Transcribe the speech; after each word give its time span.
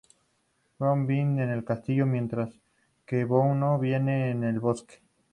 Gramo 0.79 1.05
vive 1.05 1.21
en 1.21 1.39
el 1.51 1.63
castillo, 1.63 2.07
mientras 2.07 2.59
que 3.05 3.23
Buono 3.23 3.77
vive 3.77 4.29
en 4.31 4.43
el 4.43 4.59
bosque. 4.59 4.95